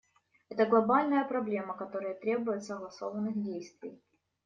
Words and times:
Это 0.49 0.65
глобальная 0.65 1.23
проблема, 1.23 1.75
которая 1.75 2.15
требует 2.15 2.63
согласованных 2.63 3.39
действий. 3.39 4.01